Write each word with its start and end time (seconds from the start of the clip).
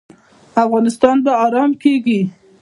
افغانستان 0.63 1.17
به 1.25 1.31
ارام 1.45 1.71
کیږي 1.81 2.21